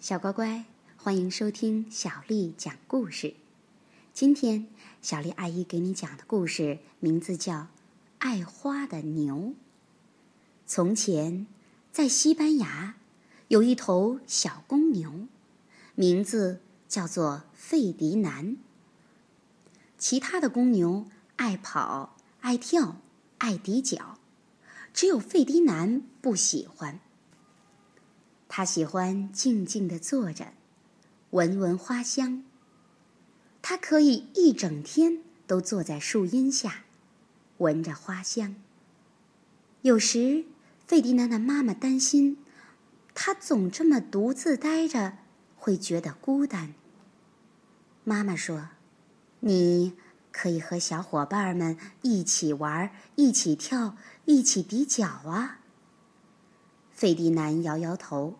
[0.00, 0.64] 小乖乖，
[0.96, 3.34] 欢迎收听小丽讲故事。
[4.14, 4.68] 今天，
[5.02, 7.54] 小丽阿姨给你讲的故事名字叫
[8.18, 9.34] 《爱花的牛》。
[10.68, 11.48] 从前，
[11.90, 12.94] 在西班牙，
[13.48, 15.26] 有一头小公牛，
[15.96, 18.56] 名字叫做费迪南。
[19.98, 22.98] 其他的公牛爱跑、爱跳、
[23.38, 24.16] 爱抵脚，
[24.94, 27.00] 只有费迪南不喜欢。
[28.48, 30.54] 他喜欢静静地坐着，
[31.30, 32.42] 闻闻花香。
[33.60, 36.84] 他可以一整天都坐在树荫下，
[37.58, 38.56] 闻着花香。
[39.82, 40.46] 有时，
[40.86, 42.38] 费迪南的妈妈担心，
[43.14, 45.18] 他总这么独自待着，
[45.56, 46.72] 会觉得孤单。
[48.04, 48.70] 妈妈说
[49.40, 49.92] ：“你
[50.32, 55.57] 可以和小伙伴们一起玩，一起跳，一起抵脚啊。”
[56.98, 58.34] 费迪南摇摇头。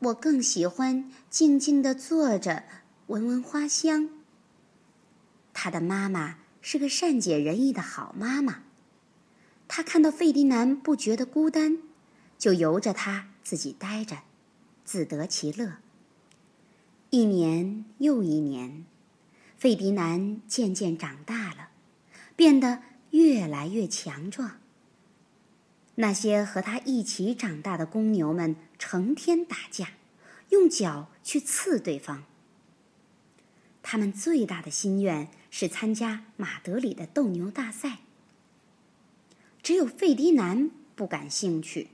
[0.00, 2.64] 我更喜欢静静地坐着，
[3.06, 4.10] 闻闻花香。
[5.54, 8.64] 他的妈妈是个善解人意的好妈妈，
[9.68, 11.78] 她看到费迪南不觉得孤单，
[12.36, 14.22] 就由着他自己待着，
[14.84, 15.74] 自得其乐。
[17.10, 18.84] 一年又一年，
[19.56, 21.68] 费迪南渐渐长大了，
[22.34, 24.58] 变得越来越强壮。
[26.00, 29.94] 那些和他一起长大的公牛们成天打架，
[30.50, 32.24] 用脚去刺对方。
[33.82, 37.98] 他们最大的心愿是参加马德里的斗牛大赛。
[39.60, 41.88] 只有费迪南不感兴趣，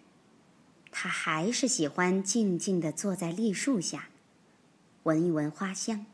[0.90, 4.10] 他还是喜欢静静地坐在栗树下，
[5.04, 6.04] 闻一闻花香。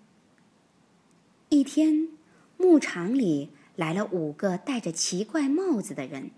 [1.48, 2.08] 一天，
[2.56, 6.30] 牧场里来了五个戴着奇怪帽子的人。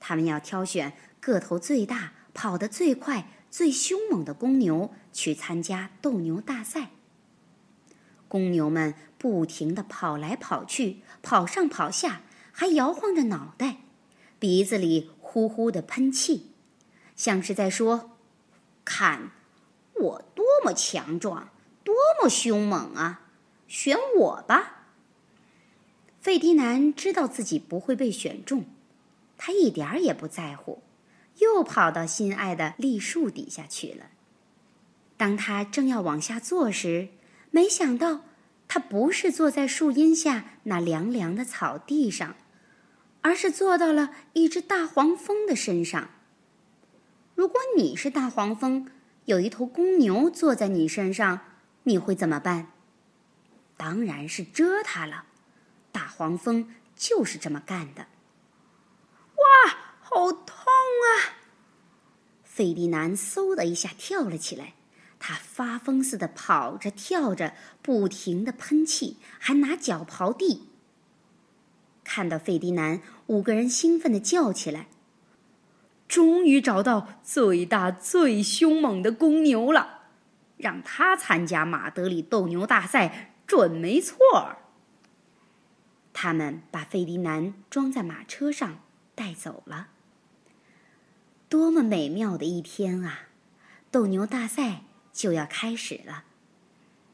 [0.00, 6.90] 他们要挑选个头最大、跑得最快、最凶猛的公牛去参加斗牛大赛。
[8.26, 13.78] 公牛们不停地跑来跑去，跑上跑下，还摇晃着脑袋，
[14.38, 16.52] 鼻子里呼呼地喷气，
[17.14, 18.12] 像是在说
[18.84, 19.32] ：“看，
[19.94, 21.50] 我多么强壮，
[21.84, 23.26] 多么凶猛啊！
[23.66, 24.86] 选我吧！”
[26.20, 28.64] 费迪南知道自己不会被选中。
[29.42, 30.82] 他一点儿也不在乎，
[31.38, 34.10] 又跑到心爱的栗树底下去了。
[35.16, 37.08] 当他正要往下坐时，
[37.50, 38.20] 没想到
[38.68, 42.36] 他不是坐在树荫下那凉凉的草地上，
[43.22, 46.10] 而是坐到了一只大黄蜂的身上。
[47.34, 48.90] 如果你是大黄蜂，
[49.24, 51.40] 有一头公牛坐在你身上，
[51.84, 52.72] 你会怎么办？
[53.78, 55.24] 当然是蛰它了。
[55.90, 58.08] 大黄蜂就是这么干的。
[60.12, 61.38] 好痛啊！
[62.60, 64.74] 费迪南嗖的一下跳了起来，
[65.18, 70.68] 他发疯似的跑着跳着，不停的喷气，还拿脚刨地。
[72.04, 74.88] 看到费迪南，五个人兴奋的叫起来
[76.06, 80.02] ：“终于找到最大最凶猛的公牛了，
[80.58, 84.18] 让他参加马德里斗牛大赛准没错。”
[86.12, 88.80] 他们把费迪南装在马车上
[89.14, 89.88] 带走了。
[91.50, 93.26] 多么美妙的一天啊！
[93.90, 96.22] 斗牛大赛就要开始了，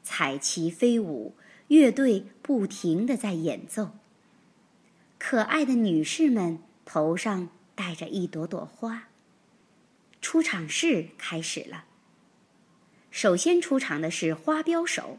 [0.03, 1.35] 彩旗飞舞，
[1.69, 3.93] 乐队不停的在演奏。
[5.19, 9.09] 可爱的女士们头上戴着一朵朵花。
[10.21, 11.87] 出场式开始了。
[13.11, 15.19] 首先出场的是花镖手，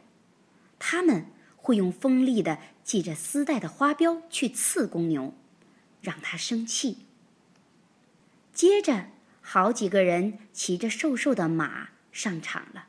[0.78, 5.34] 他们会用锋利的系着丝带的花镖去刺公牛，
[6.02, 7.07] 让它生气。
[8.58, 9.06] 接着，
[9.40, 12.88] 好几个人骑着瘦瘦的马上场了，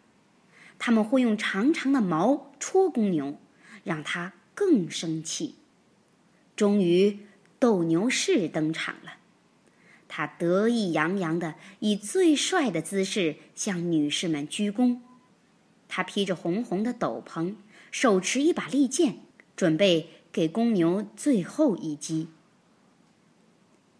[0.78, 3.38] 他们会用长长的矛戳公牛，
[3.84, 5.56] 让它更生气。
[6.56, 7.18] 终于，
[7.58, 9.18] 斗牛士登场了，
[10.08, 15.00] 他得意洋洋地以最帅的姿势向女士们鞠躬。
[15.86, 17.56] 他披着红红的斗篷，
[17.90, 19.18] 手持一把利剑，
[19.54, 22.28] 准备给公牛最后一击。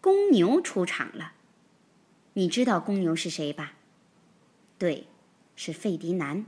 [0.01, 1.33] 公牛出场了。
[2.33, 3.73] 你知道公牛是谁吧？
[4.77, 5.07] 对，
[5.55, 6.45] 是费迪南。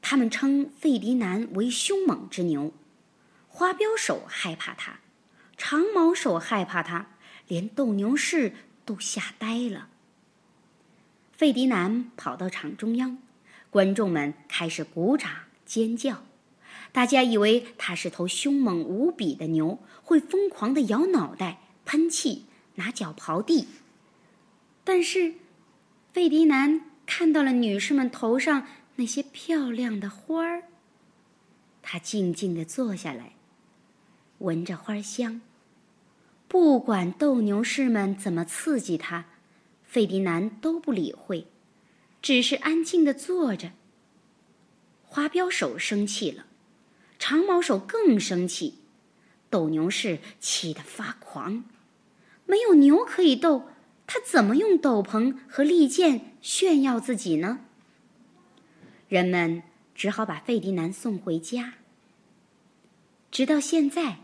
[0.00, 2.72] 他们称费迪南为凶猛之牛，
[3.48, 5.00] 花标手害怕他，
[5.56, 7.10] 长矛手害怕他，
[7.46, 9.88] 连斗牛士都吓呆了。
[11.32, 13.18] 费迪南跑到场中央，
[13.70, 15.30] 观众们开始鼓掌
[15.66, 16.24] 尖叫，
[16.90, 22.46] 大家以为他是头凶猛无比的牛，会疯狂地摇脑袋、喷气、
[22.76, 23.68] 拿脚刨地。
[24.90, 25.34] 但是，
[26.14, 30.62] 费迪南看到了女士们头上那些漂亮的花儿。
[31.82, 33.34] 他静静地坐下来，
[34.38, 35.42] 闻着花香。
[36.48, 39.26] 不管斗牛士们怎么刺激他，
[39.84, 41.46] 费迪南都不理会，
[42.22, 43.72] 只是安静地坐着。
[45.04, 46.46] 花镖手生气了，
[47.18, 48.78] 长毛手更生气，
[49.50, 51.64] 斗牛士气得发狂。
[52.46, 53.68] 没有牛可以斗，
[54.08, 57.60] 他怎么用斗篷和利剑炫耀自己呢？
[59.06, 59.62] 人们
[59.94, 61.74] 只好把费迪南送回家。
[63.30, 64.20] 直到现在，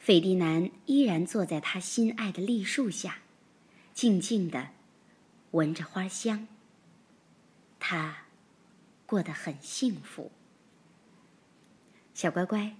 [0.00, 3.18] 费迪南依然坐在他心爱的栗树下，
[3.94, 4.70] 静静地
[5.52, 6.48] 闻着花香。
[7.78, 8.24] 他
[9.06, 10.32] 过得很幸福。
[12.12, 12.74] 小乖乖，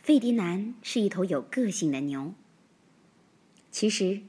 [0.00, 2.34] 费迪南是一头有个性的牛。
[3.72, 4.22] 其实，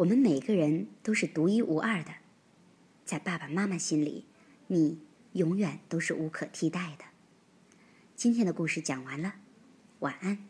[0.00, 2.10] 我们每个人都是独一无二的，
[3.04, 4.24] 在爸爸妈妈心里，
[4.68, 4.98] 你
[5.32, 7.04] 永远都是无可替代的。
[8.16, 9.34] 今天的故事讲完了。
[9.98, 10.49] 晚安。